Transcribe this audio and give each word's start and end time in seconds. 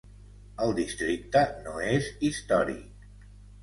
El 0.67 0.73
districte 0.79 1.45
no 1.69 1.77
és 1.93 2.11
històric. 2.31 3.11